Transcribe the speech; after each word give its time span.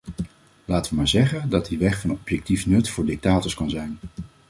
Laten 0.65 0.91
we 0.91 0.97
maar 0.97 1.07
zeggen 1.07 1.49
dat 1.49 1.65
die 1.67 1.77
weg 1.77 1.99
van 1.99 2.11
objectief 2.11 2.65
nut 2.65 2.89
voor 2.89 3.05
dictators 3.05 3.53
kan 3.53 3.69
zijn. 3.69 3.97